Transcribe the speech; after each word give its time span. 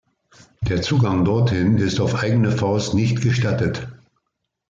Der 0.63 0.81
Zugang 0.81 1.25
dorthin 1.25 1.77
ist 1.77 1.99
auf 1.99 2.15
eigene 2.23 2.51
Faust 2.51 2.95
nicht 2.95 3.21
gestattet. 3.21 3.87